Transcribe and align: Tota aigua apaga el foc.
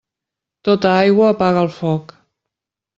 Tota 0.69 0.95
aigua 1.03 1.29
apaga 1.37 1.65
el 1.67 1.73
foc. 1.79 2.19